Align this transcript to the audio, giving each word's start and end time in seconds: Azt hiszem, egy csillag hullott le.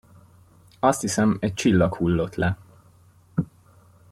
Azt 0.79 1.01
hiszem, 1.01 1.37
egy 1.39 1.53
csillag 1.53 1.95
hullott 1.95 2.35
le. 2.35 2.57